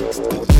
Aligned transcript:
Yeah. 0.00 0.50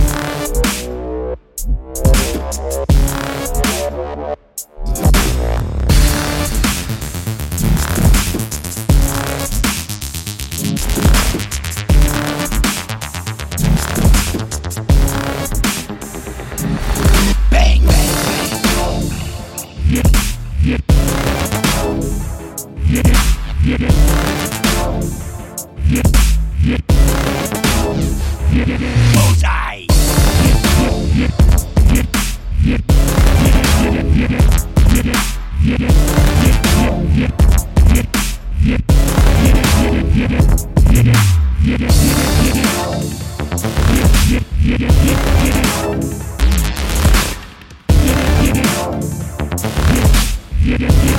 Yeah. 50.79 51.10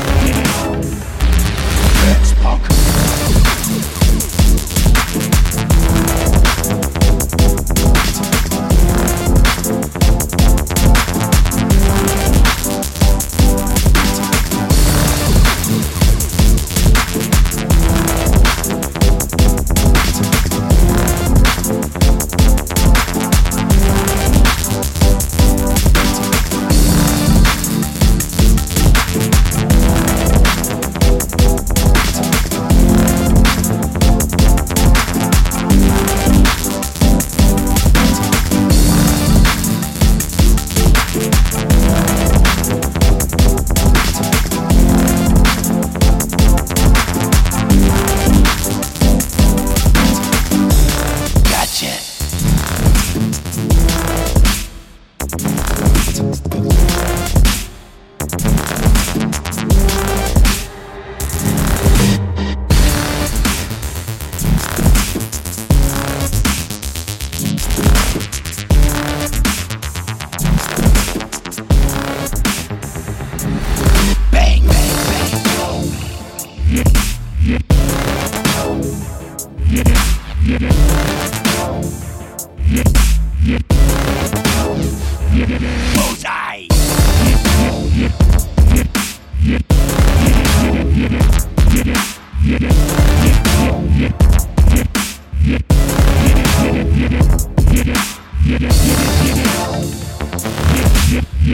Bullseye! 85.94 86.51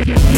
Yeah. 0.06 0.37